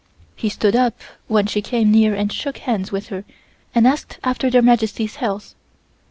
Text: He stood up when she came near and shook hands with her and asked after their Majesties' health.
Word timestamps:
He 0.35 0.49
stood 0.49 0.75
up 0.75 0.99
when 1.27 1.45
she 1.45 1.61
came 1.61 1.91
near 1.91 2.15
and 2.15 2.33
shook 2.33 2.57
hands 2.57 2.91
with 2.91 3.09
her 3.09 3.23
and 3.75 3.85
asked 3.85 4.17
after 4.23 4.49
their 4.49 4.63
Majesties' 4.63 5.17
health. 5.17 5.53